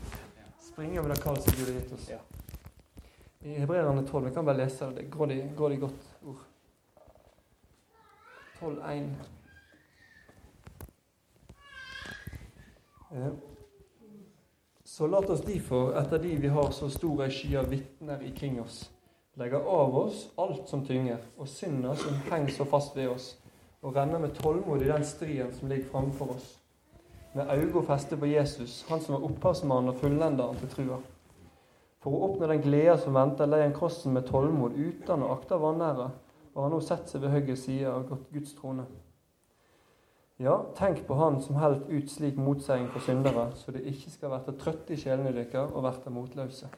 [0.71, 2.11] Springe med det kallet som Gud har gitt oss.
[3.45, 4.95] I Hebreerne 12 Vi kan bare lese det.
[4.97, 5.11] Det
[5.57, 6.41] går i godt ord.
[8.61, 9.11] 12.1.
[14.97, 18.55] Så lat oss derfor, etter de vi har så stor ei sky av vitner ikring
[18.63, 18.79] oss,
[19.37, 23.27] legge av oss alt som tynger, og synda som henger så fast ved oss,
[23.85, 26.47] og renne med tålmod i den striden som ligger framfor oss.
[27.35, 31.03] Med øyne festet på Jesus, han som var opphavsmannen og fullenderen til trua.
[32.01, 35.61] For å oppnå den gleda som venter, leier han krossen med tålmod uten å akte
[35.61, 36.09] vanære,
[36.55, 38.89] og har nå sett seg ved høyre side av Guds trone.
[40.39, 44.35] Ja, tenk på Han som holdt ut slik motseiing for syndere, så det ikke skal
[44.35, 46.69] verte trøtte i sjelene deres og verte motløse.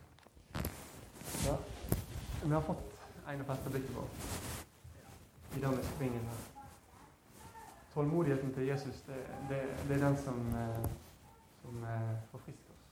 [1.43, 1.57] Ja,
[2.45, 4.07] vi har fått en å feste blikket på
[5.59, 6.47] i dag med springen her.
[7.97, 10.89] Tålmodigheten til Jesus, det, det, det er den som, eh,
[11.65, 12.89] som eh, forfrisker oss.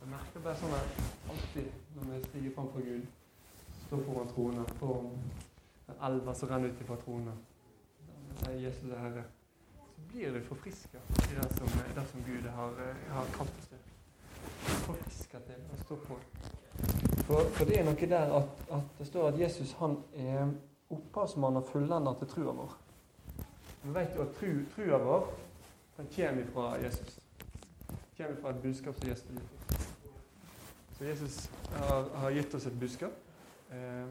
[0.00, 3.10] Jeg merker bare sånn at alltid når vi stiger fram for Gud,
[3.86, 5.12] står foran tronen, foran
[6.08, 7.44] elva som renner ut fra tronen,
[8.40, 9.30] sier Jesus er Herre
[10.12, 13.78] blir du forfriska i det som, det som Gud har, har kalt oss til.
[14.86, 16.18] Forfriska til å stå på.
[17.26, 20.50] For, for, det er noe der at, at, det står at Jesus han er
[20.90, 22.74] opphavsmann og fullender til trua vår.
[23.82, 25.30] Vi vet jo at tru, trua vår
[25.96, 27.20] den kommer fra Jesus.
[27.90, 29.88] Den kommer fra et budskap som Jesus har gitt oss.
[30.98, 33.12] Så Jesus har, har gitt oss et budskap.
[33.70, 34.06] Eh,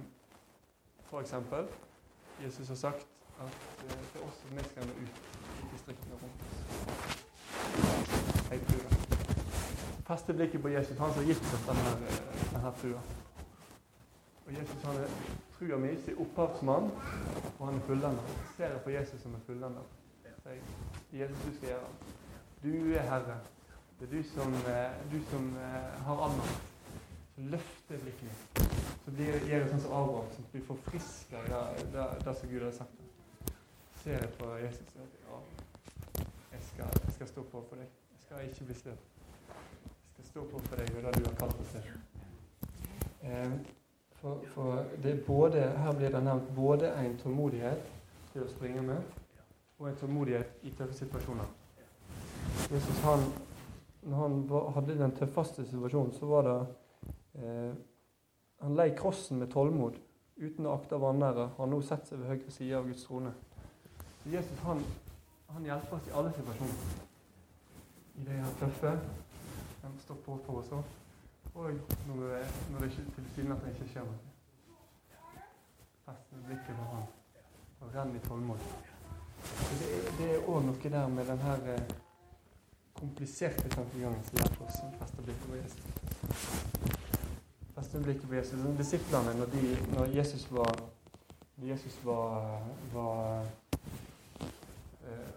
[1.10, 1.68] for eksempel,
[2.44, 3.08] Jesus har sagt
[3.40, 5.39] at eh, er oss som vi skal nå ut
[5.74, 6.40] distriktene rundt.
[8.52, 8.98] Jeg tror det.
[10.10, 11.92] feste blikket på Jesus, han som har gitt oss denne,
[12.54, 13.02] denne trua.
[14.46, 15.12] Og Jesus han er
[15.58, 16.90] trua mi sin opphavsmann,
[17.60, 18.34] og han er fullender.
[18.58, 19.86] Ser jeg på Jesus som en fullender.
[21.14, 21.90] Jesus, du skal gjøre.
[22.64, 23.38] Du er Herre.
[24.00, 24.54] Det er du som,
[25.12, 25.56] du som
[26.06, 26.58] har annet.
[27.36, 28.64] Så løfter blikket mitt.
[29.06, 31.62] Så blir det sånn som Abraham, som blir forfriska i det,
[31.94, 33.09] det, det, som Gud har sagt.
[34.04, 35.40] Ser jeg på Jesus og ja,
[36.52, 37.90] jeg skal, jeg skal stå på for deg.
[38.12, 39.10] Jeg skal ikke bli støtt.
[39.50, 41.90] Jeg skal stå på for deg og det du har kalt meg til.
[44.22, 44.86] For, for
[45.28, 47.92] både, her blir det nevnt både en tålmodighet
[48.32, 49.20] til å springe med,
[49.80, 51.52] og en tålmodighet i tøffe situasjoner.
[52.72, 53.24] Jesus, han,
[54.02, 54.40] når han
[54.76, 56.58] hadde den tøffeste situasjonen, så var det
[57.44, 57.72] eh,
[58.60, 59.96] Han lei krossen med tålmod
[60.36, 61.46] uten å akte vanære.
[61.56, 63.32] Har nå sett seg ved høyre side av Guds trone.
[64.32, 64.84] Jesus han,
[65.48, 66.82] han hjelper oss i alle situasjoner.
[68.16, 69.00] I det her tøffe.
[69.82, 70.84] Han står på for oss òg.
[71.54, 71.72] Og
[72.08, 74.20] når det, når det ikke, tilsynelatende ikke skjer noe.
[76.06, 77.08] Fest med blikket på han
[77.80, 78.60] og renn i tålmod.
[79.80, 81.94] Det, er òg noe der med den her eh,
[83.00, 85.82] kompliserte tankegangen som hjelper oss å feste blikket på Jesus.
[87.78, 88.66] Feste blikket på Jesus.
[88.78, 89.64] Disiplene, når, de,
[89.96, 90.84] når Jesus var,
[91.56, 92.60] når Jesus var,
[92.94, 93.48] var
[95.10, 95.32] eh,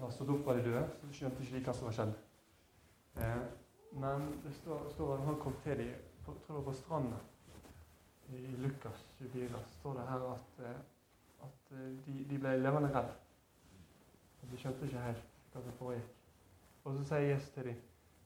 [0.00, 2.14] var stått opp av de døde, så skjønte ikke de hva som var skjedd.
[3.24, 3.42] Eh,
[3.98, 7.18] men det står, står at han kom til dem på, tror jeg på stranda
[8.28, 9.62] i, Lukas 24.
[9.78, 10.80] står det her at, eh,
[11.48, 13.14] at eh, de, de, ble levende redd.
[14.50, 16.12] De skjønte ikke helt hva som foregikk.
[16.84, 17.80] Og så sier Jesus til dem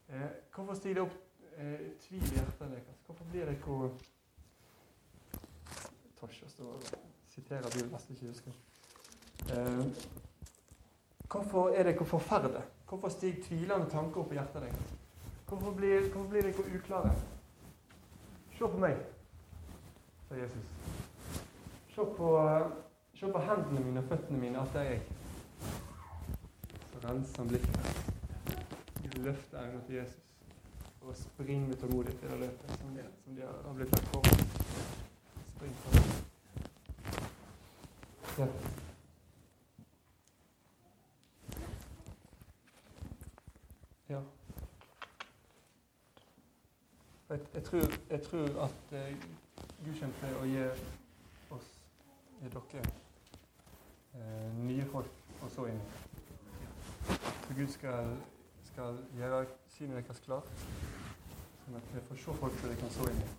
[0.09, 1.14] eh, Hvorfor stiger det opp
[1.57, 3.01] eh, tvil i hjertet deres?
[3.07, 3.89] Hvorfor blir det hvor
[6.20, 6.83] Tosja står og
[7.26, 8.53] siterer Bibelen, nesten ikke husker.
[9.51, 9.87] Eh,
[11.33, 12.62] Hvorfor er dere forferdet?
[12.89, 14.95] Hvorfor stiger tvilende tanker opp i hjertet deres?
[15.49, 17.12] Hvorfor blir, hvorfor blir dere uklare?
[18.59, 18.97] Se på meg,
[20.28, 20.66] sa Jesus.
[21.95, 22.28] Se på,
[23.14, 25.01] se på, hendene mine og føttene mine, at det er jeg.
[26.93, 27.78] Så renser han blikket.
[29.16, 30.22] Løfter øynene til Jesus
[31.03, 31.78] og springer med i
[32.22, 34.22] det løpet som, som de har blitt lagt for.
[35.57, 36.03] Spring for det.
[38.39, 38.47] Ja.
[47.33, 47.80] Jeg, tror,
[48.11, 49.16] jeg tror, at eh,
[49.85, 50.64] Gud kommer til å gi
[51.57, 51.68] oss,
[52.43, 52.83] gi dere,
[54.18, 55.80] eh, nye folk å så inn.
[57.07, 58.11] Så Gud skal,
[58.66, 60.51] skal gjøre synet deres klart,
[61.62, 63.30] sånn at vi får se folk som de kan så inn i.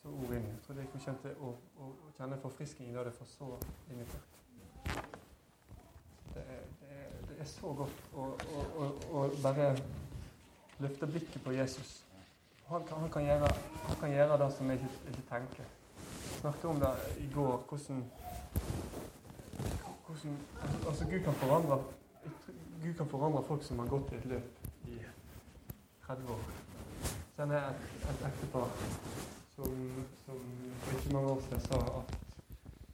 [0.00, 0.48] Så ord inn.
[0.48, 3.50] Jeg tror dere kommer til å, å, å kjenne forfriskning da det får så
[3.92, 4.40] inn i folk.
[6.32, 9.68] Det er, det er, det er så godt å, å, å, bare
[10.80, 11.98] løfte blikket på Jesus.
[12.68, 13.48] Han kan, han kan, gjøre,
[13.86, 15.66] han kan gjøre, det som jeg ikke, ikke tenker.
[15.96, 18.04] Jeg snakket om det i går, hvordan,
[20.06, 20.38] hvordan
[20.86, 21.82] altså Gud kan forandre
[22.84, 24.98] Gud kan forandre folk som har gått i et løp i
[26.06, 26.42] 30 år.
[27.36, 28.74] Så er et, et ektepar
[29.54, 29.78] som,
[30.26, 30.42] som
[30.82, 32.12] for ikke mange år siden sa at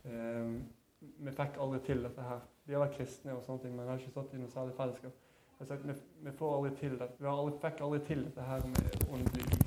[0.05, 0.53] eh,
[1.01, 2.45] vi fikk aldri til dette her.
[2.65, 5.19] Vi har vært kristne, og sånne ting, men har ikke stått i noe særlig fellesskap.
[5.59, 5.99] Jeg har sagt, vi,
[6.29, 7.11] vi får aldri til det.
[7.19, 9.60] Vi aldri, fikk aldri til dette her med åndelig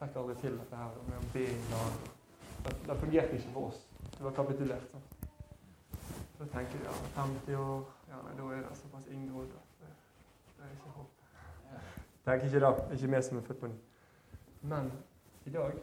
[0.00, 1.96] Fikk aldri til dette her med å be i lag.
[2.64, 3.80] Det, fungerte ikke for oss.
[4.14, 4.86] Det var kapitulert.
[4.92, 5.02] sånn.
[6.38, 9.90] Så tenker jeg ja, 50 år ja, nei, Da er det såpass inngrodd at det,
[10.56, 11.10] det er ikke håp.
[12.24, 12.72] Tenker ikke det.
[12.96, 13.76] Ikke vi som er født på ny.
[14.72, 14.92] Men
[15.46, 15.76] i dag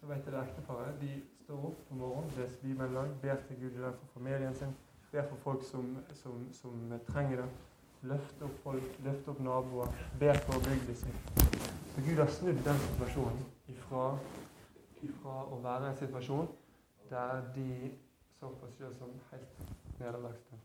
[0.00, 1.00] så vet jeg det ekteparet.
[1.00, 1.10] De
[1.44, 4.76] står opp på morgenen, leser Bibelen, ber til Gud i for familien sin,
[5.12, 7.48] ber for folk som, som, som trenger det.
[8.02, 11.75] Løfte opp folk, løfte opp naboer, ber for bygda si.
[11.96, 14.00] Så Gud har snudd den situasjonen ifra,
[15.02, 16.48] ifra å være en situasjon
[17.08, 17.68] der de
[18.36, 19.62] så på seg selv som helt
[19.96, 20.58] nederlagte.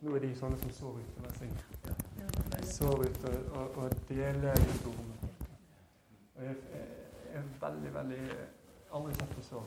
[0.00, 1.66] Nå er de sånne som sover ute og synger.
[2.64, 5.10] sår ut og, og, og deler historien.
[6.38, 6.86] Og jeg, jeg,
[7.42, 8.22] er veldig, veldig
[8.92, 9.60] Aldri sett det så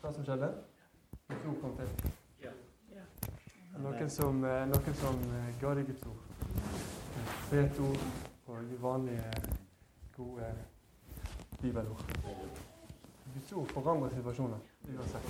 [0.00, 0.48] Hva som skjedde?
[1.28, 1.92] De to kom til.
[3.76, 5.20] Noen som, eh, noen som
[5.60, 6.24] ga deg Guds ord.
[7.52, 8.08] Fet ord
[8.48, 9.32] og vanlige,
[10.16, 10.54] gode
[11.60, 12.04] bibelord.
[13.34, 14.58] Guds ord forandrer situasjoner
[14.96, 15.28] uansett.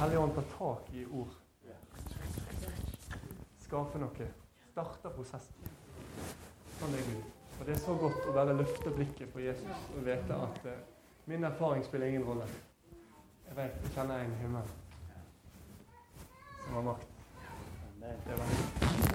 [0.00, 1.34] Hellige Ånd tar tak i ord.
[3.64, 4.28] Skaper noe.
[4.70, 5.70] Starter prosessen.
[6.78, 7.28] Sånn er Gud.
[7.60, 10.78] Og Det er så godt å bare løfte blikket på Jesus og vite at uh,
[11.28, 12.48] min erfaring spiller ingen rolle.
[13.48, 14.74] Jeg vet, jeg kjenner en himmel
[16.64, 17.08] som har makt.
[18.00, 19.09] Det var